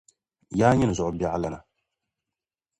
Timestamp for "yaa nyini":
0.57-0.95